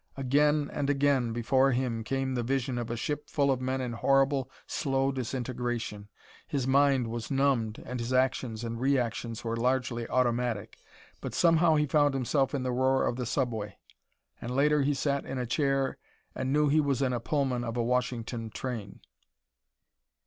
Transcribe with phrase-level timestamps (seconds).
[0.17, 3.93] Again and again, before him, came the vision of a ship full of men in
[3.93, 6.09] horrible, slow disintegration;
[6.47, 10.79] his mind was numbed and his actions and reactions were largely automatic.
[11.21, 13.77] But somehow he found himself in the roar of the subway,
[14.41, 15.99] and later he sat in a chair
[16.33, 19.01] and knew he was in a Pullman of a Washington train.